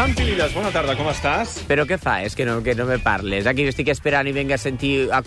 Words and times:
Santi 0.00 0.24
Villas, 0.24 0.54
bona 0.56 0.70
tarda, 0.72 0.94
com 0.96 1.10
estàs? 1.10 1.58
Però 1.68 1.84
què 1.84 1.98
fa? 2.00 2.22
És 2.24 2.32
que 2.32 2.46
no, 2.48 2.54
que 2.64 2.72
no 2.72 2.86
me 2.88 2.96
parles. 3.04 3.44
Aquí 3.44 3.66
estic 3.68 3.90
esperant 3.92 4.24
i 4.30 4.32
venga 4.32 4.56
a 4.56 4.58
sentir 4.58 5.10
a, 5.12 5.18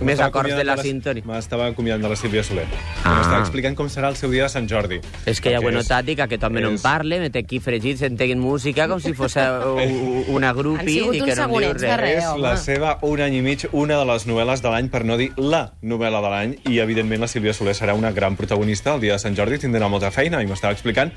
més 0.00 0.22
acords 0.24 0.54
de 0.56 0.64
la 0.64 0.78
sintonia. 0.80 1.26
M'estava 1.28 1.66
acomiadant 1.68 2.06
de 2.06 2.08
la 2.08 2.16
Sílvia 2.16 2.40
Soler. 2.40 2.64
Ah. 3.02 3.18
M'estava 3.18 3.42
explicant 3.42 3.76
com 3.76 3.90
serà 3.92 4.08
el 4.08 4.16
seu 4.16 4.32
dia 4.32 4.46
de 4.46 4.48
Sant 4.54 4.64
Jordi. 4.70 5.02
És 5.28 5.42
que 5.44 5.52
ja 5.52 5.60
ho 5.60 5.68
he 5.68 5.74
notat 5.76 6.08
i 6.08 6.14
que 6.16 6.24
aquest 6.24 6.46
home 6.48 6.62
no 6.64 6.70
em 6.72 6.78
és- 6.78 6.86
parle, 6.86 7.18
me 7.20 7.28
té 7.28 7.42
aquí 7.44 7.60
fregit, 7.60 8.00
senteguin 8.00 8.40
música 8.40 8.88
com 8.88 8.96
si 9.04 9.12
fos 9.12 9.36
u- 9.36 10.24
una 10.38 10.54
grupi 10.56 10.80
Han 10.80 10.88
sigut 10.88 11.14
i 11.16 11.20
uns 11.20 11.28
que 11.28 11.36
no 11.36 11.44
em 11.44 11.50
diu 11.50 11.60
segonets 11.60 11.82
de 11.82 11.92
res. 11.92 12.00
res. 12.00 12.24
És 12.24 12.30
home. 12.30 12.42
la 12.48 12.56
seva 12.56 12.96
un 13.02 13.20
any 13.20 13.34
i 13.36 13.42
mig, 13.42 13.68
una 13.72 13.98
de 14.00 14.08
les 14.14 14.26
novel·les 14.26 14.62
de 14.64 14.70
l'any, 14.70 14.88
per 14.88 15.04
no 15.04 15.18
dir 15.20 15.32
la 15.36 15.74
novel·la 15.82 16.24
de 16.24 16.32
l'any, 16.32 16.58
i 16.72 16.78
evidentment 16.80 17.20
la 17.20 17.28
Sílvia 17.28 17.52
Soler 17.52 17.76
serà 17.76 17.92
una 17.92 18.10
gran 18.10 18.36
protagonista 18.36 18.94
el 18.94 19.00
dia 19.04 19.12
de 19.12 19.18
Sant 19.18 19.36
Jordi, 19.36 19.58
tindrà 19.58 19.86
molta 19.86 20.10
feina, 20.10 20.40
i 20.40 20.46
m'estava 20.46 20.72
explicant 20.72 21.12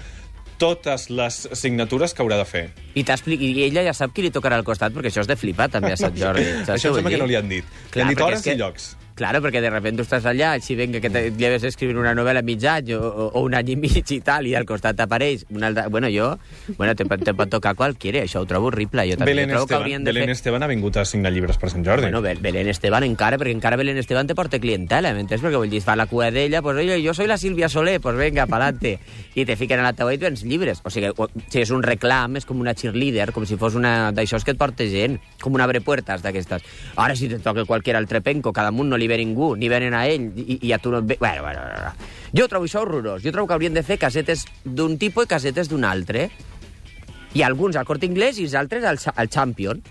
totes 0.58 1.10
les 1.10 1.36
signatures 1.54 2.14
que 2.14 2.22
haurà 2.26 2.38
de 2.42 2.46
fer. 2.46 2.66
I, 2.98 3.04
I 3.06 3.64
ella 3.70 3.84
ja 3.86 3.94
sap 3.94 4.14
qui 4.14 4.22
li 4.26 4.32
tocarà 4.34 4.58
al 4.58 4.64
costat, 4.68 4.92
perquè 4.94 5.12
això 5.14 5.22
és 5.22 5.28
de 5.30 5.36
flipar 5.38 5.70
també 5.70 5.94
a 5.94 5.98
Sant 5.98 6.18
Jordi. 6.22 6.44
Saps 6.66 6.80
Això 6.80 6.90
em 6.90 6.98
vull 6.98 7.04
sembla 7.04 7.12
que 7.16 7.22
no 7.24 7.30
li 7.30 7.36
han 7.38 7.50
dit. 7.50 7.64
Li 7.64 7.92
Clar, 7.94 8.06
han 8.08 8.16
dit 8.16 8.22
hores 8.26 8.40
és 8.40 8.46
que- 8.50 8.58
i 8.58 8.58
llocs. 8.58 8.97
Claro, 9.18 9.42
perquè 9.42 9.60
de 9.64 9.72
repente 9.74 9.98
tu 9.98 10.06
estàs 10.06 10.26
allà, 10.30 10.52
així 10.60 10.76
venga, 10.78 11.00
que 11.02 11.10
te 11.10 11.32
lleves 11.34 11.64
escrivint 11.66 11.98
una 11.98 12.12
novel·la 12.14 12.44
mig 12.46 12.62
any 12.70 12.92
o, 12.94 13.00
o, 13.02 13.42
un 13.42 13.56
any 13.58 13.72
i 13.74 13.76
mig 13.76 14.12
i 14.14 14.20
tal, 14.22 14.46
i 14.46 14.54
al 14.54 14.68
costat 14.70 14.96
t'apareix 15.00 15.48
una 15.50 15.72
altra... 15.72 15.88
Bueno, 15.90 16.06
jo... 16.14 16.36
Bueno, 16.78 16.94
te, 16.96 17.04
te 17.26 17.34
pot 17.34 17.50
tocar 17.50 17.74
qualquiera, 17.74 18.22
això 18.22 18.44
ho 18.44 18.46
trobo 18.46 18.70
horrible. 18.70 19.08
Jo 19.10 19.18
també 19.18 19.34
Belén 19.34 19.50
trobo 19.50 19.66
Esteban, 19.66 20.04
de 20.06 20.12
Belén 20.14 20.30
fer... 20.30 20.36
Esteban 20.38 20.64
ha 20.64 20.70
vingut 20.70 21.00
a 21.02 21.06
signar 21.10 21.32
llibres 21.34 21.58
per 21.58 21.72
Sant 21.74 21.82
Jordi. 21.88 22.06
Bueno, 22.12 22.22
Bel- 22.22 22.44
Belén 22.46 22.70
Esteban 22.70 23.08
encara, 23.10 23.40
perquè 23.42 23.56
encara 23.58 23.80
Belén 23.82 23.98
Esteban 23.98 24.30
te 24.30 24.36
porta 24.38 24.60
clientela, 24.62 25.16
m'entens? 25.18 25.42
Perquè 25.42 25.58
vull 25.64 25.74
dir, 25.74 25.82
fa 25.82 25.96
la 25.98 26.06
cua 26.06 26.30
d'ella, 26.30 26.62
pues 26.62 26.78
oye, 26.84 27.00
yo 27.02 27.16
soy 27.18 27.26
la 27.26 27.40
Sílvia 27.42 27.70
Soler, 27.74 27.98
pues 28.00 28.16
venga, 28.22 28.46
pa'lante. 28.46 29.00
I 29.34 29.48
te 29.50 29.56
fiquen 29.58 29.82
a 29.82 29.88
la 29.90 29.94
taula 29.98 30.14
i 30.14 30.22
tens 30.22 30.46
llibres. 30.46 30.84
O 30.86 30.94
sigui, 30.94 31.10
o- 31.18 31.30
si 31.50 31.64
és 31.66 31.74
un 31.74 31.82
reclam, 31.82 32.38
és 32.38 32.46
com 32.46 32.62
una 32.62 32.76
cheerleader, 32.78 33.32
com 33.34 33.50
si 33.50 33.58
fos 33.58 33.74
una 33.74 34.12
d'això 34.14 34.38
que 34.46 34.54
et 34.54 34.62
porta 34.62 34.86
gent, 34.86 35.18
com 35.42 35.58
una 35.58 35.66
abrepuertas 35.66 36.22
d'aquestes. 36.22 36.62
Ara, 36.96 37.16
si 37.18 37.28
te 37.34 37.42
toca 37.42 37.66
qualsevol 37.66 37.98
altre 38.04 38.22
penco, 38.22 38.54
cada 38.54 38.70
amunt 38.70 38.90
no 38.94 38.98
li 39.02 39.07
ve 39.08 39.18
ningú, 39.20 39.56
ni 39.56 39.70
venen 39.72 39.96
a 39.98 40.06
ell, 40.08 40.32
i, 40.36 40.60
i 40.68 40.74
a 40.74 40.80
tu 40.80 40.92
no 40.94 41.02
et 41.04 41.08
ve... 41.14 41.18
Bueno, 41.20 41.42
bueno, 41.44 41.62
bueno. 41.64 41.94
Jo 42.38 42.48
trobo 42.52 42.68
això 42.68 42.84
horrorós. 42.84 43.24
Jo 43.24 43.32
trobo 43.32 43.48
que 43.48 43.56
haurien 43.56 43.74
de 43.76 43.84
fer 43.84 43.98
casetes 44.02 44.46
d'un 44.64 44.98
tipus 45.00 45.26
i 45.28 45.32
casetes 45.36 45.70
d'un 45.72 45.86
altre. 45.88 46.30
I 47.34 47.44
alguns 47.44 47.76
al 47.76 47.86
Corte 47.86 48.08
Inglés 48.08 48.40
i 48.40 48.48
els 48.48 48.56
altres 48.56 48.84
al, 48.84 49.00
al 49.16 49.30
Champion. 49.30 49.82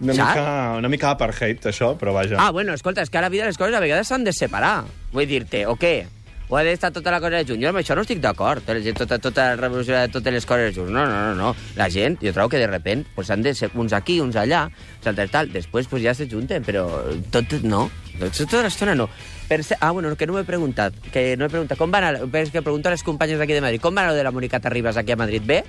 Una 0.00 0.14
Saps? 0.14 0.30
mica, 0.30 0.76
una 0.78 0.88
mica 0.88 1.10
apartheid, 1.10 1.66
això, 1.66 1.92
però 1.98 2.14
vaja. 2.14 2.38
Ah, 2.38 2.50
bueno, 2.54 2.72
escolta, 2.72 3.02
és 3.02 3.10
que 3.10 3.18
a 3.18 3.24
la 3.24 3.28
vida 3.28 3.44
les 3.44 3.58
coses 3.58 3.74
a 3.74 3.82
vegades 3.82 4.08
s'han 4.08 4.24
de 4.24 4.32
separar. 4.32 4.84
Vull 5.12 5.26
dir-te, 5.28 5.66
o 5.68 5.74
què? 5.76 6.06
O 6.50 6.56
ha 6.58 6.64
d'estar 6.66 6.90
tota 6.90 7.12
la 7.14 7.20
cosa 7.22 7.38
de 7.38 7.46
junt. 7.46 7.60
Jo 7.62 7.70
amb 7.70 7.78
això 7.78 7.94
no 7.94 8.02
estic 8.02 8.18
d'acord. 8.20 8.66
Gent- 8.82 8.98
tota, 8.98 9.20
tota 9.22 9.44
la 9.52 9.56
revolució 9.56 9.94
de 9.94 10.08
totes 10.10 10.34
les 10.34 10.46
coses 10.46 10.74
junts. 10.74 10.90
No, 10.90 11.04
no, 11.06 11.20
no, 11.30 11.34
no. 11.38 11.52
La 11.78 11.86
gent, 11.88 12.18
jo 12.20 12.32
trobo 12.34 12.50
que 12.50 12.58
de 12.58 12.66
repent 12.66 13.06
pues, 13.14 13.30
han 13.30 13.42
de 13.42 13.54
ser 13.54 13.70
uns 13.74 13.92
aquí, 13.94 14.18
uns 14.20 14.34
allà, 14.34 14.64
uns 14.98 15.06
altres 15.06 15.30
tal. 15.30 15.52
Després 15.54 15.86
pues, 15.86 16.02
ja 16.02 16.14
se 16.14 16.26
junten, 16.26 16.66
però 16.66 16.88
tot 17.30 17.54
no. 17.62 17.86
Tot, 18.18 18.34
tota 18.34 18.64
l'estona 18.66 18.96
no. 18.98 19.06
Per 19.48 19.62
ser... 19.62 19.78
Ah, 19.80 19.92
bueno, 19.92 20.10
que 20.16 20.26
no 20.26 20.34
m'he 20.34 20.44
preguntat. 20.44 20.98
Que 21.14 21.36
no 21.38 21.46
he 21.46 21.54
preguntat. 21.54 21.78
Com 21.78 21.94
van. 21.94 22.18
És 22.34 22.50
que 22.50 22.62
pregunto 22.66 22.90
a 22.90 22.96
les 22.98 23.06
companyes 23.06 23.38
d'aquí 23.38 23.54
de 23.54 23.62
Madrid. 23.62 23.80
Com 23.80 23.94
va 23.94 24.08
lo 24.10 24.18
de 24.18 24.26
la 24.26 24.34
Mónica 24.34 24.58
Terribas 24.58 24.98
aquí 24.98 25.14
a 25.14 25.16
Madrid? 25.22 25.46
Bé? 25.46 25.62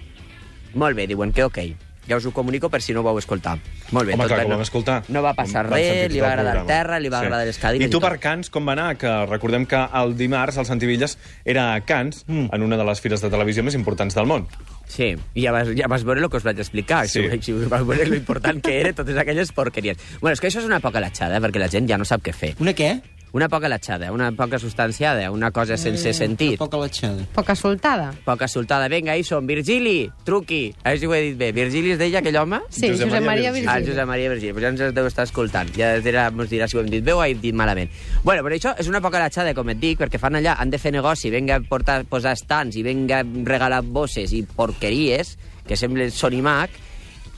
Molt 0.74 0.98
bé, 0.98 1.06
diuen 1.06 1.32
que 1.32 1.46
ok. 1.46 1.91
Ja 2.08 2.18
us 2.18 2.26
ho 2.26 2.32
comunico 2.34 2.70
per 2.70 2.82
si 2.82 2.94
no 2.94 3.02
ho 3.02 3.04
vau 3.04 3.18
escoltar. 3.20 3.58
Molt 3.92 4.08
bé. 4.08 4.16
Home, 4.16 4.26
tot 4.26 4.34
clar, 4.34 4.48
no- 4.48 4.56
vam 4.56 4.64
escoltar. 4.66 5.04
No 5.08 5.22
va 5.22 5.34
passar 5.38 5.68
sentir 5.68 5.92
res, 5.94 6.12
li 6.14 6.20
va 6.20 6.32
agradar 6.34 6.56
el 6.56 6.60
programa. 6.64 6.68
terra, 6.68 7.00
li 7.00 7.10
va 7.14 7.20
agradar 7.20 7.46
les 7.46 7.58
cadires... 7.62 7.88
I 7.88 7.92
tu 7.92 8.02
per 8.02 8.18
Cans, 8.20 8.50
com 8.50 8.68
va 8.68 8.74
anar? 8.74 8.98
Que 8.98 9.12
recordem 9.30 9.66
que 9.70 9.80
el 10.02 10.16
dimarts 10.18 10.58
el 10.58 10.66
Santi 10.66 10.90
Villas 10.90 11.18
era 11.46 11.74
a 11.76 11.82
Cans, 11.86 12.26
mm. 12.28 12.50
en 12.54 12.64
una 12.64 12.78
de 12.78 12.86
les 12.90 13.02
fires 13.02 13.22
de 13.22 13.30
televisió 13.30 13.64
més 13.64 13.78
importants 13.78 14.18
del 14.18 14.26
món. 14.26 14.48
Sí, 14.92 15.14
i 15.36 15.46
ja 15.46 15.54
vas, 15.56 15.70
ja 15.78 15.88
vas 15.88 16.04
veure 16.04 16.20
el 16.20 16.30
que 16.30 16.42
us 16.42 16.44
vaig 16.44 16.60
explicar. 16.60 17.06
Sí. 17.08 17.22
Sí. 17.22 17.38
Si, 17.38 17.54
si 17.54 17.70
vas 17.72 17.86
veure 17.88 18.06
lo 18.10 18.16
important 18.18 18.60
que 18.62 18.80
era 18.82 18.92
totes 18.94 19.18
aquelles 19.18 19.54
porqueries. 19.56 19.98
Bueno, 20.20 20.34
és 20.34 20.42
que 20.42 20.50
això 20.50 20.60
és 20.60 20.68
una 20.68 20.82
poca 20.84 21.00
latxada, 21.00 21.38
eh, 21.38 21.44
perquè 21.46 21.62
la 21.62 21.70
gent 21.72 21.88
ja 21.88 21.98
no 22.02 22.06
sap 22.06 22.26
què 22.26 22.34
fer. 22.36 22.56
Una 22.60 22.74
què? 22.76 22.98
Una 23.34 23.48
poca 23.48 23.70
latxada, 23.70 24.12
una 24.12 24.34
poca 24.34 24.60
substanciada, 24.60 25.32
una 25.32 25.52
cosa 25.52 25.78
sense 25.78 26.12
sentit. 26.12 26.58
Una 26.58 26.66
poca 26.66 26.78
latxada. 26.82 27.24
Poca 27.34 27.56
soltada. 27.56 28.10
Poca 28.26 28.48
soltada. 28.52 28.90
Vinga, 28.92 29.16
hi 29.16 29.24
som. 29.24 29.46
Virgili, 29.48 30.12
truqui. 30.28 30.76
A 30.84 30.90
veure 30.90 31.00
si 31.00 31.08
ho 31.08 31.14
he 31.16 31.22
dit 31.30 31.38
bé. 31.40 31.54
Virgili 31.56 31.94
es 31.94 32.00
deia 32.02 32.20
aquell 32.20 32.36
home? 32.36 32.60
Sí, 32.68 32.90
Josep 32.90 33.08
Josep, 33.08 33.24
Maria 33.24 33.30
Maria 33.30 33.54
Virgili. 33.56 33.72
Ah. 33.72 33.80
Josep 33.88 34.10
Maria 34.10 34.34
Virgili. 34.34 34.52
Pues 34.52 34.66
ja 34.66 34.74
ens 34.74 34.84
deu 34.98 35.08
estar 35.08 35.24
escoltant. 35.30 35.72
Ja 35.78 35.94
dirà, 36.04 36.28
ens 36.28 36.52
dirà 36.52 36.68
si 36.68 36.76
ho 36.76 36.84
hem 36.84 36.92
dit 36.92 37.08
bé 37.08 37.16
o 37.16 37.22
ho 37.22 37.24
hem 37.24 37.40
dit 37.40 37.56
malament. 37.56 37.88
Bueno, 38.26 38.44
però 38.44 38.60
això 38.60 38.76
és 38.76 38.92
una 38.92 39.00
poca 39.00 39.24
latxada, 39.24 39.56
com 39.56 39.72
et 39.72 39.80
dic, 39.80 40.02
perquè 40.04 40.20
fan 40.20 40.36
allà, 40.42 40.58
han 40.60 40.76
de 40.76 40.82
fer 40.82 40.92
negoci, 40.92 41.32
venga 41.32 41.56
a 41.56 41.64
portar, 41.64 42.02
posar 42.12 42.36
estants 42.36 42.76
i 42.76 42.84
venga 42.84 43.24
a 43.24 43.26
regalar 43.48 43.80
bosses 43.88 44.36
i 44.36 44.44
porqueries, 44.44 45.38
que 45.68 45.80
semblen 45.80 46.12
Sonimac, 46.12 46.76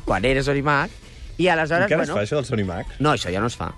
quan 0.10 0.25
eres 0.25 0.50
Sonimac, 0.50 0.90
i 1.38 1.48
aleshores, 1.54 1.86
Encara 1.86 2.02
bueno... 2.02 2.14
es 2.14 2.18
fa 2.18 2.25
això 2.25 2.42
del 2.42 2.50
Sonimac? 2.50 2.98
No, 3.00 3.14
això 3.14 3.30
ja 3.30 3.42
no 3.44 3.54
es 3.54 3.62
fa. 3.62 3.75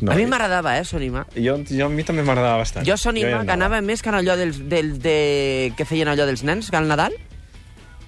No, 0.00 0.12
a 0.12 0.14
mi 0.16 0.22
eh? 0.22 0.26
m'agradava, 0.26 0.78
eh, 0.78 0.84
Sonimac. 0.84 1.34
Jo, 1.36 1.58
jo, 1.68 1.86
a 1.86 1.88
mi 1.92 2.04
també 2.08 2.22
m'agradava 2.24 2.58
bastant. 2.62 2.86
Jo 2.88 2.96
Sonimac 2.96 3.44
hi 3.44 3.52
anava 3.56 3.80
més 3.84 4.00
que 4.02 4.08
en 4.12 4.16
allò 4.20 4.36
dels, 4.40 4.58
dels, 4.70 4.98
de... 5.02 5.72
que 5.76 5.84
feien 5.84 6.08
allò 6.08 6.24
dels 6.26 6.42
nens, 6.46 6.70
que 6.70 6.76
al 6.80 6.88
Nadal. 6.88 7.14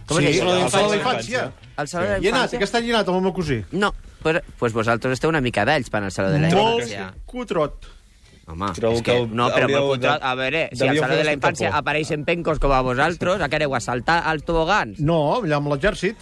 Com 0.06 0.19
Sí, 0.19 0.25
deia? 0.25 0.42
el 0.42 0.70
Saló 0.70 0.91
de 0.91 0.97
d'infància. 0.98 1.42
El 1.78 1.88
saló 1.88 2.06
de 2.08 2.19
Hi 2.20 2.26
he 2.26 2.32
anat, 2.32 2.54
aquest 2.58 2.75
any 2.75 2.88
he 2.91 2.94
anat 2.94 3.08
amb 3.08 3.16
el 3.20 3.22
meu 3.28 3.32
cosí. 3.32 3.60
No, 3.72 3.92
pues, 4.22 4.41
pues 4.58 4.72
vosaltres 4.75 5.14
esteu 5.16 5.30
una 5.30 5.41
mica 5.41 5.64
vells 5.64 5.88
per 5.91 6.03
al 6.03 6.10
saló 6.12 6.30
de 6.32 6.41
la 6.42 6.50
Molt 6.50 6.82
infància. 6.82 7.12
cutrot. 7.26 7.86
Home, 8.50 8.72
Trobo 8.74 8.97
és 8.98 9.03
que, 9.06 9.12
que 9.20 9.26
no, 9.30 9.47
però 9.54 9.69
molt 9.70 10.00
de- 10.03 10.09
contra... 10.09 10.14
A 10.19 10.34
veure, 10.34 10.64
si 10.74 10.88
al 10.88 10.98
saló 10.98 11.14
de 11.16 11.24
la 11.24 11.32
infància 11.36 11.70
por. 11.70 11.78
apareixen 11.78 12.24
pencos 12.26 12.59
com 12.59 12.72
a 12.74 12.80
vosaltres, 12.82 13.41
a 13.41 13.48
què 13.48 13.60
aneu 13.60 13.74
a 13.76 13.80
saltar 13.80 14.19
als 14.26 14.42
tobogans? 14.44 14.98
No, 14.98 15.20
allà 15.44 15.60
amb 15.60 15.70
l'exèrcit. 15.70 16.16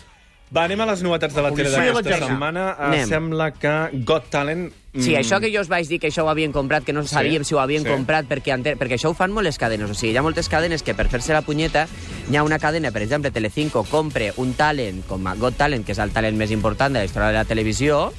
Va, 0.52 0.64
anem 0.66 0.80
a 0.84 0.86
les 0.90 1.02
novetats 1.06 1.34
de 1.34 1.42
la 1.42 1.50
tele 1.54 1.70
policia 1.70 1.86
i 1.88 1.94
d'aquesta 1.94 2.26
setmana. 2.28 2.64
Anem. 2.90 3.08
Sembla 3.08 3.50
que 3.56 3.74
Got 4.04 4.28
Talent... 4.30 4.68
mm, 4.92 5.00
Sí, 5.02 5.14
això 5.16 5.40
que 5.40 5.50
jo 5.54 5.60
us 5.60 5.68
vaig 5.68 5.86
dir 5.88 5.98
que 6.00 6.08
això 6.08 6.24
ho 6.24 6.28
havien 6.28 6.52
comprat, 6.52 6.84
que 6.84 6.92
no 6.92 7.04
sabíem 7.06 7.44
si 7.44 7.54
ho 7.54 7.60
havien 7.60 7.82
sí. 7.84 7.88
comprat, 7.88 8.26
perquè, 8.26 8.54
ente- 8.54 8.76
perquè 8.76 8.96
això 8.98 9.10
ho 9.10 9.14
fan 9.14 9.30
molt 9.32 9.44
les 9.44 9.58
cadenes. 9.58 9.90
O 9.90 9.94
sigui, 9.94 10.12
hi 10.12 10.16
ha 10.16 10.22
moltes 10.22 10.48
cadenes 10.48 10.82
que 10.82 10.94
per 10.94 11.08
fer-se 11.08 11.32
la 11.32 11.42
punyeta, 11.42 11.86
hi 12.30 12.36
ha 12.36 12.42
una 12.42 12.58
cadena, 12.58 12.90
per 12.90 13.02
exemple, 13.02 13.30
Telecinco, 13.30 13.84
compre 13.84 14.32
un 14.36 14.54
talent 14.54 15.02
com 15.06 15.26
a 15.26 15.34
Got 15.34 15.56
Talent, 15.56 15.84
que 15.84 15.92
és 15.92 15.98
el 15.98 16.10
talent 16.10 16.36
més 16.36 16.50
important 16.50 16.92
de 16.92 17.00
la 17.00 17.04
història 17.04 17.28
de 17.28 17.34
la 17.38 17.44
televisió, 17.44 18.12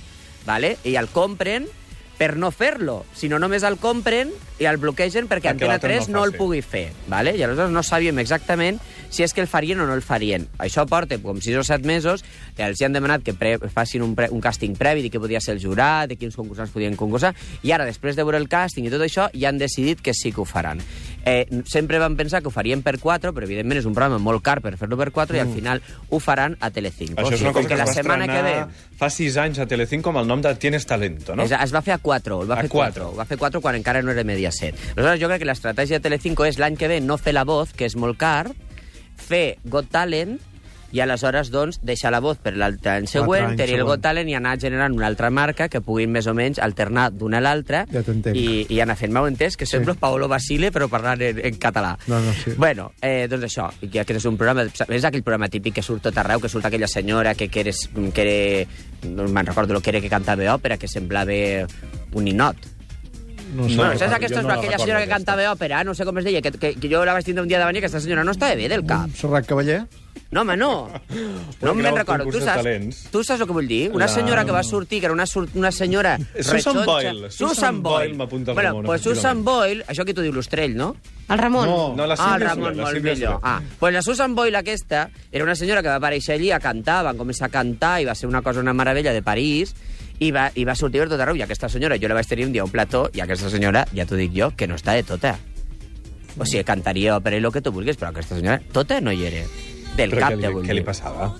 ¿vale? 0.45 0.77
i 0.83 0.95
el 0.95 1.09
compren 1.09 1.67
per 2.21 2.35
no 2.37 2.51
fer-lo, 2.53 2.99
sinó 3.17 3.39
només 3.41 3.63
el 3.65 3.79
compren 3.81 4.29
i 4.61 4.67
el 4.69 4.77
bloquegen 4.77 5.25
perquè, 5.25 5.49
Perquè 5.49 5.55
Antena 5.55 5.71
l'altre 5.71 5.95
no 5.95 6.03
3 6.03 6.09
el 6.11 6.13
no, 6.13 6.25
el 6.27 6.35
pugui 6.37 6.59
fer. 6.61 6.91
¿vale? 7.09 7.33
I 7.33 7.41
aleshores 7.41 7.73
no 7.73 7.81
sabíem 7.81 8.19
exactament 8.21 8.77
si 9.09 9.25
és 9.25 9.33
que 9.33 9.41
el 9.41 9.49
farien 9.49 9.81
o 9.81 9.87
no 9.89 9.95
el 9.97 10.03
farien. 10.05 10.45
Això 10.61 10.85
porta 10.85 11.17
com 11.17 11.41
6 11.41 11.57
o 11.57 11.63
7 11.65 11.87
mesos, 11.89 12.21
i 12.59 12.61
els 12.61 12.77
hi 12.77 12.85
han 12.85 12.93
demanat 12.93 13.25
que 13.25 13.33
pre 13.33 13.55
facin 13.73 14.05
un, 14.05 14.13
pre 14.15 14.29
un 14.29 14.43
càsting 14.43 14.77
previ 14.77 15.01
de 15.01 15.09
què 15.09 15.19
podia 15.19 15.41
ser 15.41 15.57
el 15.57 15.63
jurat, 15.63 16.11
de 16.11 16.19
quins 16.21 16.37
concursants 16.37 16.71
podien 16.71 16.95
concursar, 16.95 17.33
i 17.65 17.73
ara, 17.73 17.89
després 17.89 18.15
de 18.15 18.23
veure 18.23 18.37
el 18.37 18.47
càsting 18.47 18.85
i 18.85 18.93
tot 18.93 19.01
això, 19.01 19.27
ja 19.33 19.49
han 19.49 19.57
decidit 19.57 20.05
que 20.05 20.13
sí 20.13 20.31
que 20.31 20.45
ho 20.45 20.47
faran. 20.47 20.79
Eh, 21.23 21.45
sempre 21.69 21.99
van 22.01 22.15
pensar 22.17 22.41
que 22.41 22.47
ho 22.49 22.51
farien 22.51 22.81
per 22.81 22.95
4, 22.99 23.29
però 23.33 23.45
evidentment 23.45 23.77
és 23.77 23.85
un 23.85 23.93
programa 23.93 24.17
molt 24.17 24.41
car 24.41 24.59
per 24.61 24.73
fer-lo 24.79 24.97
per 24.97 25.11
4, 25.13 25.37
i 25.37 25.41
al 25.43 25.51
final 25.53 25.81
ho 26.09 26.19
faran 26.19 26.57
a 26.59 26.71
Telecinco. 26.73 27.19
Això 27.21 27.27
O 27.29 27.33
és 27.35 27.39
sigui, 27.39 27.49
una 27.49 27.53
cosa 27.53 27.67
com 27.67 27.69
que, 27.69 27.77
la 27.77 27.85
setmana 27.93 28.27
que 28.27 28.41
ve... 28.41 28.55
fa 28.97 29.09
6 29.13 29.37
anys 29.37 29.59
a 29.61 29.67
Telecinco 29.69 30.09
amb 30.09 30.23
el 30.23 30.27
nom 30.27 30.41
de 30.41 30.55
Tienes 30.55 30.85
Talento, 30.89 31.35
no? 31.35 31.43
Es, 31.45 31.51
es 31.53 31.73
va 31.75 31.81
fer 31.85 31.93
a 31.93 31.99
4, 32.01 32.41
el 32.41 32.49
va 32.49 32.57
A 32.57 32.65
fer 32.65 32.73
quatre. 32.73 33.03
4. 33.05 33.17
Va 33.19 33.25
fer 33.29 33.37
4 33.37 33.61
quan 33.61 33.77
encara 33.77 34.01
no 34.01 34.11
era 34.15 34.23
Mediaset. 34.25 34.73
Aleshores, 34.95 35.21
jo 35.21 35.29
crec 35.29 35.43
que 35.45 35.49
l'estratègia 35.51 35.99
de 35.99 36.07
Telecinco 36.09 36.45
és 36.49 36.57
l'any 36.57 36.77
que 36.77 36.89
ve 36.89 37.01
no 37.01 37.17
fer 37.21 37.35
la 37.37 37.45
voz, 37.45 37.73
que 37.73 37.85
és 37.85 37.95
molt 37.95 38.17
car, 38.17 38.49
fer 39.21 39.57
Got 39.63 39.91
Talent, 39.93 40.39
i 40.91 41.01
aleshores, 41.03 41.51
doncs, 41.51 41.79
deixar 41.85 42.11
la 42.11 42.19
voz 42.23 42.39
per 42.41 42.53
l'altre 42.59 42.97
any 42.97 43.07
següent, 43.09 43.51
any 43.51 43.59
tenir 43.59 43.79
el. 43.79 43.85
Got 43.87 44.03
Talent 44.03 44.29
i 44.29 44.35
anar 44.37 44.57
generant 44.59 44.95
una 44.95 45.07
altra 45.07 45.29
marca 45.31 45.69
que 45.71 45.81
puguin 45.83 46.11
més 46.11 46.27
o 46.27 46.35
menys 46.37 46.59
alternar 46.63 47.09
d'una 47.15 47.39
a 47.39 47.43
l'altra 47.43 47.85
Ja 47.91 48.03
i, 48.33 48.65
i 48.69 48.79
anar 48.83 48.97
fent. 48.99 49.13
M'heu 49.13 49.27
entès? 49.29 49.57
Que 49.59 49.67
sembla 49.69 49.95
Paolo 49.99 50.27
Basile, 50.31 50.71
però 50.73 50.89
parlant 50.91 51.21
en, 51.25 51.39
en 51.47 51.59
català. 51.61 51.95
No, 52.11 52.19
no, 52.23 52.33
sí. 52.37 52.55
Bueno, 52.57 52.91
eh, 53.01 53.27
doncs 53.31 53.47
això, 53.49 53.69
i 53.81 53.89
que 53.91 54.03
és 54.03 54.27
un 54.27 54.37
programa... 54.39 54.67
És 54.67 55.07
aquell 55.07 55.23
programa 55.23 55.49
típic 55.51 55.79
que 55.79 55.85
surt 55.85 56.05
tot 56.09 56.17
arreu, 56.21 56.41
que 56.43 56.51
surt 56.51 56.67
aquella 56.67 56.89
senyora 56.91 57.35
que, 57.35 57.49
que, 57.49 57.65
eres, 57.65 57.87
que 58.13 58.27
era... 58.27 58.69
No 59.11 59.25
me'n 59.27 59.47
recordo 59.47 59.73
el 59.75 59.81
que 59.81 59.89
era 59.95 60.01
que 60.03 60.11
cantava 60.11 60.45
òpera, 60.53 60.77
que 60.77 60.89
semblava 60.91 61.33
un 62.13 62.27
ninot. 62.27 62.69
No 63.55 63.67
sé. 63.67 63.75
bueno, 63.75 63.93
no, 63.93 63.99
saps 63.99 64.13
aquesta, 64.15 64.41
no 64.41 64.47
la 64.47 64.55
aquella 64.55 64.77
senyora 64.79 65.01
que 65.03 65.09
cantava 65.11 65.49
òpera, 65.51 65.83
no 65.83 65.95
sé 65.97 66.05
com 66.07 66.21
es 66.21 66.27
deia, 66.27 66.41
que, 66.43 66.53
que, 66.55 66.71
que 66.79 66.91
jo 66.91 67.03
la 67.03 67.17
vaig 67.17 67.27
tindre 67.27 67.43
un 67.43 67.49
dia 67.51 67.59
de 67.59 67.67
venir, 67.67 67.81
aquesta 67.83 67.99
senyora 67.99 68.23
no 68.23 68.31
estava 68.31 68.55
bé 68.55 68.69
del 68.71 68.85
cap. 68.87 69.11
Serrat 69.17 69.49
Cavaller? 69.49 69.81
No, 70.31 70.41
home, 70.41 70.55
no. 70.55 70.89
No 71.61 71.73
me'n 71.75 71.95
recordo. 71.95 72.31
Tu 72.31 72.39
saps, 72.39 73.01
tu 73.11 73.19
saps 73.23 73.41
el 73.43 73.47
que 73.49 73.55
vull 73.55 73.67
dir? 73.67 73.81
Una 73.91 74.07
senyora 74.07 74.45
que 74.47 74.53
va 74.55 74.63
sortir, 74.63 75.01
que 75.01 75.09
era 75.09 75.13
una, 75.13 75.25
una 75.55 75.71
senyora 75.75 76.17
Susan 76.37 76.55
rechoncha. 76.55 76.85
Boyle. 76.85 77.31
Susan 77.31 77.81
Boyle 77.83 78.15
m'apunta 78.15 78.51
el 78.51 78.55
bueno, 78.55 78.69
Ramon, 78.69 78.85
pues 78.85 79.01
Susan. 79.01 79.43
Boyle, 79.43 79.83
això 79.91 80.05
que 80.07 80.15
tu 80.15 80.23
dius 80.23 80.33
l'Ostrell, 80.33 80.77
no? 80.77 80.95
El 81.27 81.37
Ramon. 81.37 81.67
No. 81.67 81.95
No, 81.97 82.07
la 82.07 82.15
ah, 82.15 82.35
el 82.35 82.39
Sílvia 82.39 82.47
Ramon, 82.47 82.63
Soler, 82.63 82.83
molt 82.85 82.95
Sílvia 82.95 83.13
millor. 83.13 83.35
Soler. 83.41 83.51
Ah, 83.51 83.75
pues 83.79 83.93
la 83.93 84.01
Susan 84.01 84.35
Boyle 84.35 84.57
aquesta 84.57 85.09
era 85.31 85.43
una 85.43 85.55
senyora 85.55 85.83
que 85.83 85.91
va 85.91 85.99
aparèixer 85.99 86.37
allí 86.37 86.51
a 86.55 86.61
cantar, 86.63 87.01
van 87.03 87.19
començar 87.19 87.49
a 87.49 87.51
cantar 87.51 87.97
i 87.99 88.07
va 88.07 88.15
ser 88.15 88.29
una 88.31 88.41
cosa, 88.41 88.63
una 88.63 88.73
meravella 88.73 89.11
de 89.11 89.21
París 89.21 89.75
i 90.19 90.31
va, 90.31 90.47
i 90.55 90.63
va 90.63 90.77
sortir 90.79 91.03
per 91.03 91.09
tot 91.11 91.19
arreu. 91.19 91.35
I 91.35 91.43
aquesta 91.43 91.67
senyora, 91.67 91.99
jo 91.99 92.07
la 92.07 92.15
vaig 92.15 92.31
tenir 92.31 92.47
un 92.47 92.55
dia 92.55 92.63
a 92.63 92.69
un 92.69 92.71
plató 92.71 93.09
i 93.11 93.19
aquesta 93.19 93.51
senyora, 93.51 93.83
ja 93.91 94.07
t'ho 94.07 94.15
dic 94.15 94.31
jo, 94.37 94.53
que 94.55 94.69
no 94.71 94.79
està 94.79 94.95
de 94.95 95.03
tota. 95.03 95.35
O 96.39 96.47
sigui, 96.47 96.63
cantaria 96.63 97.17
òpera 97.17 97.35
i 97.35 97.43
el 97.43 97.51
que 97.51 97.59
tu 97.59 97.75
vulguis, 97.75 97.99
però 97.99 98.13
aquesta 98.13 98.39
senyora 98.39 98.61
tota 98.71 99.01
no 99.03 99.11
hi 99.11 99.27
era. 99.27 99.43
Del 99.97 100.13
Però 100.13 100.23
cap, 100.23 100.33
què 100.33 100.41
te 100.41 100.51
li, 100.51 100.65
què 100.67 100.77
li 100.77 100.83
passava? 100.87 101.31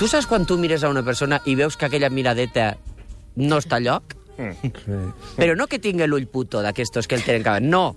Tu 0.00 0.08
saps 0.08 0.26
quan 0.28 0.46
tu 0.48 0.56
mires 0.56 0.84
a 0.84 0.88
una 0.92 1.02
persona 1.04 1.40
i 1.44 1.54
veus 1.58 1.76
que 1.76 1.88
aquella 1.88 2.08
miradeta 2.08 2.74
no 3.36 3.58
està 3.60 3.76
a 3.76 3.84
lloc? 3.84 4.16
Però 5.36 5.56
no 5.56 5.66
que 5.68 5.80
tingui 5.82 6.06
l'ull 6.08 6.28
puto 6.28 6.62
d'aquestos 6.64 7.08
que 7.08 7.18
el 7.18 7.26
tenen 7.26 7.44
que... 7.44 7.58
No. 7.60 7.96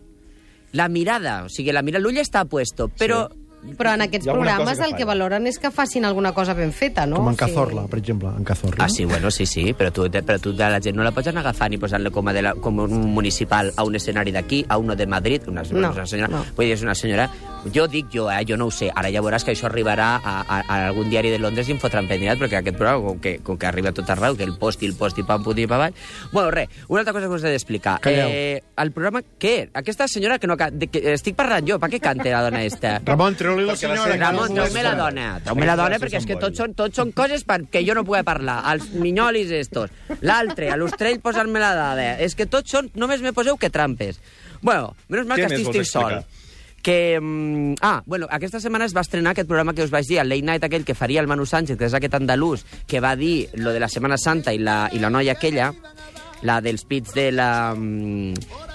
La 0.74 0.90
mirada, 0.90 1.44
o 1.46 1.50
sigui, 1.54 1.72
la 1.72 1.84
mirada, 1.86 2.04
l'ull 2.04 2.20
està 2.20 2.46
puesto, 2.50 2.90
però... 2.90 3.28
Però 3.64 3.94
en 3.96 4.02
aquests 4.04 4.28
programes 4.28 4.76
que 4.76 4.88
el 4.90 4.96
que 5.00 5.06
valoren 5.08 5.46
és 5.48 5.56
que 5.56 5.70
facin 5.72 6.04
alguna 6.04 6.34
cosa 6.36 6.52
ben 6.58 6.74
feta, 6.76 7.06
no? 7.08 7.22
Com 7.22 7.30
en 7.32 7.38
Cazorla, 7.40 7.86
per 7.88 8.02
exemple, 8.02 8.34
en 8.36 8.44
Cazorla. 8.44 8.84
Ah, 8.84 8.90
sí, 8.92 9.06
bueno, 9.08 9.32
sí, 9.32 9.46
sí, 9.48 9.70
però 9.72 9.88
tu, 9.96 10.04
però 10.12 10.36
tu 10.44 10.52
a 10.60 10.68
la 10.74 10.82
gent 10.84 11.00
no 11.00 11.06
la 11.08 11.14
pots 11.16 11.32
anar 11.32 11.46
agafant 11.46 11.72
i 11.72 11.80
posant-la 11.80 12.12
com, 12.12 12.28
a 12.28 12.34
de 12.36 12.44
la, 12.44 12.52
com 12.60 12.84
un 12.84 12.98
municipal 13.16 13.72
a 13.78 13.86
un 13.88 13.96
escenari 13.96 14.36
d'aquí, 14.36 14.66
a 14.68 14.76
uno 14.78 14.98
de 15.00 15.08
Madrid, 15.08 15.48
una, 15.48 15.64
No, 15.72 15.94
una 15.96 16.06
senyora... 16.06 16.28
no. 16.36 16.44
Vull 16.58 16.68
dir, 16.68 16.76
és 16.76 16.84
una 16.84 16.96
senyora... 17.00 17.30
Jo 17.72 17.86
dic 17.88 18.10
jo, 18.12 18.26
eh, 18.32 18.44
jo 18.48 18.58
no 18.60 18.68
ho 18.68 18.72
sé. 18.72 18.90
Ara 18.92 19.08
ja 19.14 19.22
veuràs 19.24 19.46
que 19.48 19.54
això 19.54 19.70
arribarà 19.70 20.18
a, 20.20 20.34
a, 20.42 20.58
a 20.68 20.78
algun 20.90 21.10
diari 21.10 21.32
de 21.32 21.40
Londres 21.40 21.70
i 21.70 21.74
em 21.76 21.80
fotran 21.80 22.10
pentinat, 22.10 22.42
perquè 22.42 22.60
aquest 22.60 22.76
programa, 22.76 23.06
com 23.08 23.22
que, 23.24 23.38
com 23.46 23.58
que 23.60 23.68
arriba 23.70 23.94
a 23.94 23.96
tot 23.96 24.10
arreu, 24.12 24.36
que 24.36 24.44
el 24.44 24.58
post 24.60 24.84
i 24.84 24.90
el 24.90 24.98
post 25.00 25.22
i 25.22 25.24
pam, 25.28 25.46
put 25.46 25.62
i 25.62 25.68
pa 25.70 25.78
avall... 25.80 25.96
Bueno, 26.34 26.52
res, 26.52 26.74
una 26.90 27.04
altra 27.06 27.14
cosa 27.16 27.30
que 27.30 27.38
us 27.38 27.46
he 27.48 27.54
d'explicar. 27.56 27.96
Eh, 28.12 28.60
el 28.84 28.92
programa... 28.92 29.24
Què? 29.40 29.70
Aquesta 29.80 30.10
senyora 30.12 30.40
que 30.44 30.50
no... 30.52 30.58
De, 30.60 30.90
que, 30.92 31.04
estic 31.14 31.40
parlant 31.40 31.70
jo, 31.70 31.80
per 31.80 31.90
què 31.94 32.02
canta 32.04 32.28
la 32.36 32.44
dona 32.50 32.66
esta? 32.68 32.98
Ramon, 33.08 33.40
treu-li 33.40 33.66
la 33.70 33.78
senyora. 33.80 34.20
Ramon, 34.20 34.52
no 34.52 34.68
treu-me 34.68 34.84
la 34.84 34.94
dona. 35.00 35.32
Treu-me 35.48 35.72
la 35.72 35.80
dona, 35.80 36.02
perquè 36.04 36.20
és 36.20 36.28
que 36.28 36.40
tots 36.44 36.60
són, 36.60 36.76
tots 36.76 37.00
són 37.00 37.16
coses 37.16 37.48
perquè 37.48 37.86
jo 37.88 37.96
no 37.96 38.04
pugui 38.04 38.26
parlar. 38.28 38.60
Els 38.74 38.92
minyolis 38.92 39.56
estos. 39.56 39.96
L'altre, 40.22 40.68
a 40.74 40.80
l'ostrell 40.80 41.24
posar-me 41.24 41.64
la 41.64 41.74
dada. 41.80 42.14
És 42.20 42.36
que 42.36 42.50
tots 42.50 42.76
són... 42.76 42.92
Només 43.00 43.24
me 43.24 43.32
poseu 43.32 43.56
que 43.58 43.72
trampes. 43.72 44.20
Bueno, 44.64 44.94
menys 45.08 45.28
mal 45.28 45.40
que 45.40 45.48
estic 45.48 45.72
sol. 45.72 45.84
explicar? 45.84 46.43
Que, 46.84 47.18
mm, 47.20 47.76
ah, 47.82 48.04
bueno, 48.06 48.28
aquesta 48.30 48.60
setmana 48.60 48.84
es 48.86 48.94
va 48.96 49.02
estrenar 49.02 49.32
aquest 49.32 49.48
programa 49.48 49.74
que 49.74 49.86
us 49.86 49.90
vaig 49.94 50.06
dir, 50.06 50.18
el 50.20 50.28
Late 50.30 50.44
Night 50.44 50.64
aquell 50.68 50.84
que 50.84 50.94
faria 50.94 51.22
el 51.24 51.28
Manu 51.32 51.46
Sánchez, 51.48 51.78
que 51.80 51.88
és 51.88 51.94
aquest 51.96 52.14
andalús, 52.20 52.66
que 52.86 53.00
va 53.00 53.16
dir 53.16 53.48
lo 53.56 53.72
de 53.72 53.80
la 53.80 53.88
Setmana 53.88 54.18
Santa 54.20 54.52
i 54.54 54.60
la, 54.60 54.90
i 54.92 55.00
la 55.00 55.10
noia 55.10 55.32
aquella, 55.38 55.72
la 56.44 56.60
dels 56.62 56.84
pits 56.84 57.14
de 57.16 57.30
la... 57.32 57.72
mm, 57.74 58.34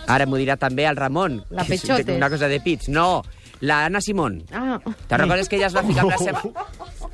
Ara 0.09 0.25
m'ho 0.25 0.39
dirà 0.41 0.57
també 0.57 0.87
el 0.89 0.97
Ramon. 0.97 1.43
La 1.51 1.67
que 1.69 1.75
és 1.77 1.83
Peixotes. 1.85 2.17
Una 2.17 2.31
cosa 2.33 2.49
de 2.49 2.63
pits. 2.65 2.89
No, 2.89 3.21
la 3.61 3.85
Anna 3.91 4.01
Simón. 4.01 4.41
Ah, 4.57 4.79
Te'n 4.81 5.19
recordes 5.21 5.51
que 5.53 5.57
ella 5.61 5.67
es 5.69 5.77
va 5.77 5.83
ficar 5.85 6.07
amb 6.07 6.15
la 6.15 6.19
seva... 6.25 6.43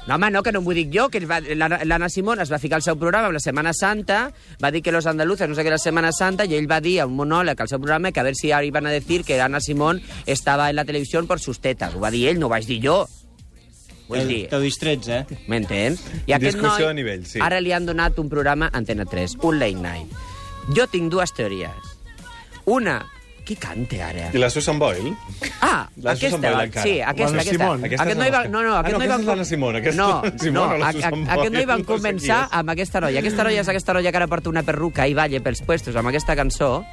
No, 0.07 0.17
home, 0.17 0.31
no, 0.31 0.43
que 0.45 0.53
no 0.53 0.61
m'ho 0.61 0.75
dic 0.77 0.91
jo, 0.93 1.07
que 1.09 1.23
l'Anna 1.25 1.79
l'Anna 1.89 2.11
Simón 2.13 2.43
es 2.43 2.51
va 2.53 2.59
ficar 2.61 2.77
al 2.77 2.85
seu 2.85 2.99
programa 3.01 3.31
amb 3.31 3.39
la 3.39 3.41
Setmana 3.41 3.73
Santa, 3.73 4.27
va 4.63 4.71
dir 4.71 4.83
que 4.85 4.93
los 4.93 5.07
andaluces 5.09 5.49
no 5.49 5.57
sé 5.57 5.65
què 5.65 5.73
la 5.73 5.81
Setmana 5.81 6.13
Santa, 6.13 6.45
i 6.45 6.59
ell 6.59 6.69
va 6.71 6.83
dir 6.85 6.99
a 7.01 7.07
un 7.09 7.17
monòleg 7.17 7.61
al 7.61 7.71
seu 7.73 7.81
programa 7.81 8.13
que 8.13 8.21
a 8.21 8.27
veure 8.27 8.37
si 8.37 8.53
ara 8.53 8.69
iban 8.69 8.85
a 8.85 8.93
decir 8.93 9.25
que 9.25 9.41
Ana 9.41 9.63
Simón 9.65 10.03
estava 10.27 10.69
en 10.69 10.77
la 10.77 10.85
televisió 10.85 11.25
per 11.27 11.41
sus 11.41 11.61
tetas. 11.61 11.95
Ho 11.95 12.05
va 12.05 12.13
dir 12.13 12.29
ell, 12.29 12.39
no 12.39 12.51
ho 12.51 12.53
vaig 12.53 12.69
dir 12.69 12.83
jo. 12.85 13.05
Vull 14.05 14.29
dir, 14.29 14.43
T'heu 14.51 14.61
distrets, 14.61 15.09
eh? 15.09 15.25
m'entens? 15.49 16.03
I 16.27 16.35
aquest 16.37 16.59
Discussió 16.59 16.85
noi, 16.85 16.91
de 16.91 16.95
nivell, 17.01 17.25
sí. 17.25 17.41
Ara 17.41 17.63
li 17.65 17.73
han 17.73 17.89
donat 17.89 18.19
un 18.21 18.29
programa 18.29 18.69
a 18.69 18.77
Antena 18.77 19.07
3, 19.09 19.39
un 19.41 19.59
late 19.59 19.81
night. 19.81 20.13
Jo 20.77 20.85
tinc 20.93 21.09
dues 21.13 21.33
teories. 21.33 21.95
Una, 22.69 22.99
qui 23.45 23.57
canta 23.57 23.99
ara? 24.09 24.31
I 24.33 24.39
la 24.39 24.49
Susan 24.51 24.79
Boyle? 24.79 25.13
Ah, 25.61 25.89
La 26.03 26.13
aquesta, 26.13 26.37
Susan 26.37 26.41
Boyle 26.41 26.65
encara. 26.65 26.83
sí, 26.87 27.01
aquesta, 27.01 27.37
aquesta. 27.37 27.53
Simón. 27.53 27.85
Aquesta 27.85 28.03
Aquest 28.03 28.17
és 28.17 28.23
noi 28.25 28.31
va, 28.33 28.43
la- 28.45 28.49
no, 28.49 28.63
no, 28.63 28.75
Ah, 28.75 28.81
aquest 28.81 28.93
no, 28.93 28.99
noi 28.99 29.07
aquesta 29.07 29.17
va... 29.17 29.21
és 29.21 29.27
l'Anna 29.29 29.45
Simón, 29.45 29.77
aquesta 29.77 30.03
no, 30.03 30.39
Simón, 30.39 30.69
no, 30.71 30.79
la 30.79 30.93
Susan 30.93 31.11
Boyle. 31.11 31.31
aquest 31.31 31.53
noi 31.55 31.65
van 31.65 31.79
No 31.79 31.85
sé 31.85 31.87
qui 31.87 31.93
començar 31.93 32.43
és. 32.45 32.53
amb 32.53 32.71
aquesta 32.71 33.01
noia. 33.01 33.19
Aquesta 33.21 33.45
noia 33.45 33.61
és 33.61 33.69
aquesta 33.69 33.93
noia 33.95 34.11
que 34.11 34.17
ara 34.17 34.27
porta 34.27 34.49
una 34.49 34.63
perruca 34.63 35.07
i 35.07 35.15
balla 35.15 35.41
pels 35.41 35.63
puestos 35.63 35.95
amb 35.97 36.09
aquesta 36.09 36.35
cançó. 36.37 36.85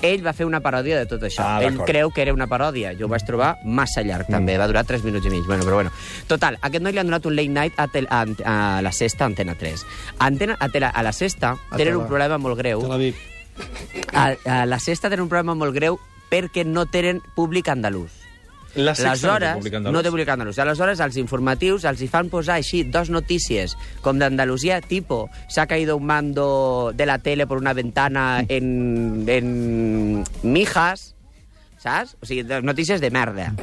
Ell 0.00 0.22
va 0.24 0.32
fer 0.32 0.46
una 0.46 0.60
paròdia 0.62 0.96
de 0.96 1.06
tot 1.10 1.20
això. 1.26 1.42
Ah, 1.42 1.60
Ell 1.60 1.76
creu 1.84 2.12
que 2.14 2.22
era 2.22 2.32
una 2.32 2.46
paròdia. 2.46 2.92
Jo 2.96 3.06
ho 3.06 3.08
vaig 3.08 3.24
trobar 3.26 3.56
massa 3.64 4.00
llarg, 4.06 4.28
també. 4.30 4.56
Va 4.56 4.68
durar 4.68 4.84
3 4.86 5.02
minuts 5.02 5.26
i 5.26 5.30
mig. 5.30 5.42
Bueno, 5.44 5.64
però 5.64 5.74
bueno. 5.74 5.90
Total, 6.28 6.54
a 6.62 6.68
aquest 6.68 6.84
noi 6.84 6.92
li 6.92 7.00
han 7.00 7.06
donat 7.10 7.26
un 7.26 7.34
late 7.34 7.48
night 7.48 7.74
a, 7.76 7.88
tel, 7.88 8.06
a, 8.08 8.24
a 8.44 8.80
la 8.80 8.92
sexta, 8.92 9.24
Antena 9.26 9.56
3. 9.58 9.84
Antena, 10.20 10.56
a, 10.60 10.68
tele, 10.68 10.86
a 10.86 11.02
la 11.02 11.10
sexta 11.12 11.56
tenen 11.76 11.96
un 11.96 12.06
problema 12.06 12.38
molt 12.38 12.56
greu. 12.56 12.80
Tel 12.82 12.92
Aviv. 12.92 13.16
A, 14.12 14.32
a 14.44 14.62
la 14.66 14.78
sexta 14.80 15.10
tenen 15.10 15.26
un 15.26 15.32
problema 15.32 15.54
molt 15.58 15.74
greu 15.76 15.98
perquè 16.30 16.64
no 16.66 16.86
tenen 16.86 17.20
públic 17.36 17.68
andalús. 17.68 18.12
La 18.74 18.94
sexta 18.94 19.10
Aleshores, 19.10 19.48
no 19.48 19.54
té 19.54 19.58
públic 19.58 19.74
andalús. 19.74 19.94
no 19.96 20.02
té 20.02 20.10
públic 20.12 20.28
andalús. 20.28 20.58
Aleshores, 20.62 21.00
els 21.00 21.16
informatius 21.16 21.86
els 21.88 22.02
hi 22.04 22.08
fan 22.12 22.28
posar 22.30 22.58
així 22.60 22.84
dos 22.84 23.08
notícies 23.10 23.74
com 24.04 24.20
d'Andalusia, 24.20 24.80
tipo, 24.84 25.28
s'ha 25.48 25.66
caído 25.66 25.96
un 25.96 26.06
mando 26.06 26.92
de 26.94 27.06
la 27.06 27.18
tele 27.18 27.46
por 27.46 27.58
una 27.58 27.72
ventana 27.72 28.44
en, 28.46 29.24
en 29.26 30.24
Mijas, 30.42 31.14
saps? 31.78 32.16
O 32.20 32.26
sigui, 32.28 32.44
notícies 32.62 33.00
de 33.00 33.10
merda. 33.10 33.54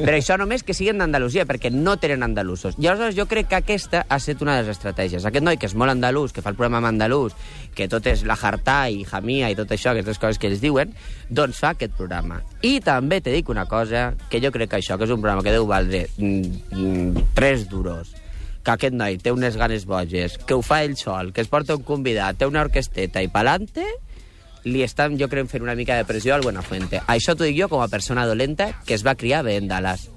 Però 0.00 0.16
això 0.16 0.36
només 0.40 0.62
que 0.64 0.72
siguin 0.76 1.00
d'Andalusia, 1.00 1.44
perquè 1.44 1.68
no 1.72 1.96
tenen 2.00 2.22
andalusos. 2.24 2.76
I 2.80 2.88
aleshores 2.88 3.16
jo 3.18 3.26
crec 3.28 3.50
que 3.50 3.58
aquesta 3.58 4.04
ha 4.08 4.16
estat 4.16 4.40
una 4.40 4.54
de 4.56 4.64
les 4.64 4.72
estratègies. 4.72 5.26
Aquest 5.28 5.44
noi 5.44 5.58
que 5.60 5.68
és 5.68 5.74
molt 5.76 5.92
andalús, 5.92 6.32
que 6.32 6.40
fa 6.40 6.52
el 6.54 6.56
programa 6.56 6.80
en 6.80 6.94
andalús, 6.94 7.36
que 7.76 7.88
tot 7.90 8.08
és 8.08 8.24
la 8.28 8.38
jartà 8.40 8.78
i 8.88 9.04
jamia 9.04 9.50
i 9.52 9.58
tot 9.58 9.70
això, 9.76 9.92
aquestes 9.92 10.20
coses 10.22 10.40
que 10.40 10.48
ells 10.48 10.64
diuen, 10.64 10.94
doncs 11.28 11.60
fa 11.60 11.74
aquest 11.74 11.92
programa. 11.98 12.40
I 12.64 12.78
també 12.84 13.20
te 13.20 13.34
dic 13.34 13.52
una 13.52 13.66
cosa, 13.68 14.14
que 14.32 14.40
jo 14.40 14.52
crec 14.54 14.72
que 14.72 14.80
això, 14.80 14.96
que 14.96 15.04
és 15.04 15.12
un 15.12 15.20
programa 15.20 15.44
que 15.44 15.54
deu 15.54 15.68
valdre 15.68 16.06
mm, 16.16 16.60
mm, 16.72 17.26
tres 17.36 17.68
duros, 17.68 18.14
que 18.64 18.76
aquest 18.76 18.96
noi 18.96 19.20
té 19.20 19.32
unes 19.36 19.56
ganes 19.60 19.84
boges, 19.88 20.38
que 20.46 20.56
ho 20.56 20.64
fa 20.64 20.82
ell 20.84 20.96
sol, 20.96 21.34
que 21.36 21.44
es 21.44 21.52
porta 21.52 21.76
un 21.76 21.84
convidat, 21.84 22.40
té 22.40 22.48
una 22.48 22.64
orquesteta 22.64 23.20
i 23.20 23.28
pa'lante, 23.28 23.84
li 24.64 24.82
estan, 24.82 25.18
jo 25.18 25.28
crec, 25.28 25.46
fent 25.48 25.62
una 25.62 25.74
mica 25.74 25.96
de 25.96 26.04
pressió 26.04 26.34
al 26.34 26.42
Buenafuente. 26.42 27.00
Això 27.06 27.34
t'ho 27.36 27.44
dic 27.44 27.58
jo 27.58 27.68
com 27.68 27.80
a 27.82 27.88
persona 27.88 28.26
dolenta 28.26 28.72
que 28.86 28.94
es 28.94 29.04
va 29.06 29.14
criar 29.14 29.42
bé 29.44 29.56
en 29.56 29.68
Dallas. 29.68 30.08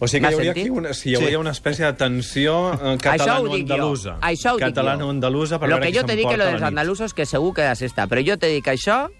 O 0.00 0.08
sigui 0.08 0.24
que 0.24 0.30
hi 0.30 0.34
hauria, 0.34 0.52
sentit? 0.54 0.64
aquí 0.64 0.70
una, 0.70 0.94
sí, 0.94 1.10
hi 1.10 1.14
hauria 1.16 1.30
Sí. 1.30 1.36
una 1.36 1.50
espècie 1.50 1.84
de 1.84 1.92
tensió 1.92 2.72
eh, 2.72 2.76
Això 2.96 3.40
ho 3.42 3.48
dic 3.52 3.68
jo. 3.68 3.76
catalano-andalusa. 3.76 4.14
Això 4.22 4.52
ho 4.54 4.56
dic 4.56 4.64
jo. 4.64 4.70
Catalano-andalusa 4.70 5.58
per 5.60 5.68
Lo 5.68 5.76
veure 5.76 5.86
que 5.86 5.92
qui 5.92 5.98
jo 5.98 6.06
te 6.06 6.16
dic 6.16 6.28
que 6.30 6.36
lo 6.38 6.44
dels 6.46 6.62
andalusos 6.62 7.12
que 7.12 7.26
segur 7.26 7.52
que 7.54 7.66
s'està. 7.76 8.06
Però 8.08 8.22
jo 8.26 8.38
te 8.38 8.48
dic 8.48 8.64
que 8.64 8.72
això, 8.72 9.10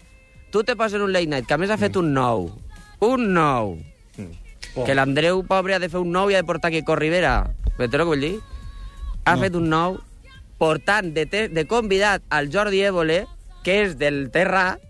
tu 0.50 0.64
te 0.64 0.76
poses 0.76 1.00
un 1.00 1.12
late 1.12 1.26
night, 1.26 1.46
que 1.46 1.54
a 1.54 1.58
més 1.58 1.68
ha 1.70 1.76
fet 1.76 1.96
un 2.00 2.14
nou. 2.14 2.50
Un 3.00 3.32
nou. 3.34 3.76
Mm. 4.16 4.84
Que 4.86 4.94
l'Andreu, 4.94 5.42
pobre, 5.44 5.74
ha 5.74 5.78
de 5.78 5.88
fer 5.90 6.00
un 6.00 6.12
nou 6.12 6.30
i 6.30 6.34
ha 6.34 6.40
de 6.40 6.46
portar 6.48 6.70
Quico 6.70 6.96
Rivera. 6.96 7.50
Entens 7.78 7.94
el 7.94 8.00
que 8.00 8.04
vull 8.04 8.20
dir? 8.20 8.38
Ha 9.24 9.36
fet 9.36 9.54
un 9.54 9.68
nou 9.68 9.98
portant 10.56 11.12
de, 11.12 11.26
te, 11.26 11.48
de 11.48 11.66
convidat 11.66 12.22
al 12.30 12.48
Jordi 12.52 12.80
Évole, 12.88 13.26
que 13.64 13.82
és 13.86 13.96
del 14.00 14.28
Terrat, 14.32 14.80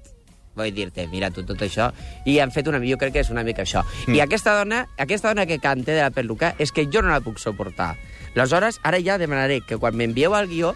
vull 0.57 0.75
dir-te, 0.75 1.07
mira 1.09 1.31
tu 1.31 1.45
tot 1.47 1.63
això, 1.63 1.91
i 2.29 2.39
han 2.43 2.53
fet 2.53 2.69
una... 2.69 2.83
Jo 2.85 2.99
crec 3.01 3.15
que 3.17 3.25
és 3.25 3.31
una 3.31 3.45
mica 3.47 3.63
això. 3.65 3.85
Mm. 4.07 4.19
I 4.19 4.23
aquesta 4.27 4.55
dona, 4.59 4.85
aquesta 4.99 5.33
dona 5.33 5.47
que 5.47 5.61
canta 5.63 5.95
de 5.95 6.03
la 6.03 6.11
perruca 6.11 6.55
és 6.59 6.73
que 6.73 6.87
jo 6.91 7.03
no 7.03 7.15
la 7.15 7.23
puc 7.25 7.39
suportar. 7.41 7.95
Aleshores, 8.35 8.81
ara 8.87 9.01
ja 9.03 9.19
demanaré 9.19 9.61
que 9.67 9.79
quan 9.81 9.97
m'envieu 9.97 10.37
el 10.39 10.49
guió 10.51 10.75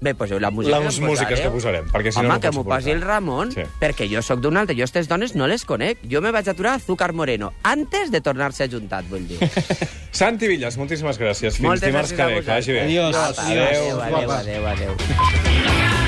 Bé, 0.00 0.14
poseu 0.16 0.38
la 0.40 0.48
música 0.50 0.78
Les 0.80 0.96
que 0.96 1.04
músiques 1.04 1.40
que 1.44 1.50
posarem, 1.52 1.84
perquè 1.92 2.08
si 2.08 2.22
no 2.22 2.24
Home, 2.24 2.32
no 2.32 2.40
que 2.40 2.48
pots 2.48 2.56
m'ho 2.56 2.64
posi 2.64 2.90
el 2.94 3.02
Ramon, 3.04 3.52
Sí. 3.52 3.66
perquè 3.82 4.08
jo 4.08 4.22
sóc 4.24 4.40
d'un 4.40 4.56
altre. 4.56 4.74
Jo 4.74 4.86
aquestes 4.86 5.08
dones 5.08 5.34
no 5.36 5.46
les 5.46 5.66
conec. 5.68 6.00
Jo 6.08 6.22
me 6.22 6.32
vaig 6.32 6.48
aturar 6.48 6.72
a 6.72 6.80
Azúcar 6.80 7.12
Moreno, 7.12 7.52
antes 7.62 8.10
de 8.10 8.22
tornar-se 8.22 8.64
ajuntat, 8.64 9.04
vull 9.10 9.28
dir. 9.28 9.38
Santi 10.10 10.48
Villas, 10.48 10.78
moltíssimes 10.80 11.20
gràcies. 11.20 11.60
Fins 11.60 11.68
Moltes 11.68 11.92
dimarts 11.92 12.16
gràcies 12.16 12.16
que 12.16 12.34
ve, 12.34 12.40
que 12.40 12.50
vagi 12.50 12.72
bé. 12.72 12.84
Adiós. 12.88 13.14
Apa, 13.14 13.42
Adiós. 13.44 13.68
adéu, 13.68 14.00
adéu, 14.00 14.30
adéu, 14.40 14.66
adéu. 14.72 15.99